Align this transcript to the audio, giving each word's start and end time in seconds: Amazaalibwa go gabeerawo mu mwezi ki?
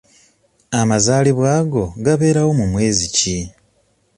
Amazaalibwa 0.81 1.51
go 1.71 1.85
gabeerawo 2.05 2.51
mu 2.59 2.65
mwezi 2.71 3.05
ki? 3.15 3.37